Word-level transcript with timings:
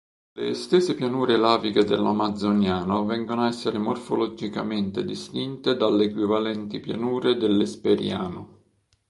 Le 0.35 0.47
estese 0.47 0.95
pianure 0.95 1.37
laviche 1.37 1.83
dell'Amazzoniano 1.83 3.05
vengono 3.05 3.43
a 3.43 3.47
essere 3.47 3.77
morfologicamente 3.77 5.05
distinte 5.05 5.75
dalle 5.75 6.05
equivalenti 6.05 6.79
pianure 6.79 7.37
dell'Esperiano. 7.37 8.61